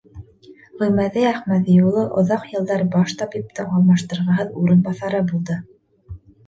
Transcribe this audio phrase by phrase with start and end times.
[0.79, 5.63] Ғимаҙи Әхмәҙи улы оҙаҡ йылдар баш табиптың алмаштырғыһыҙ урынбаҫары булды.